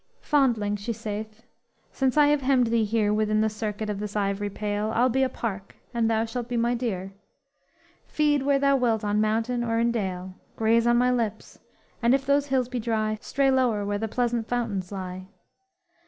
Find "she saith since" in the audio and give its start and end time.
0.79-2.17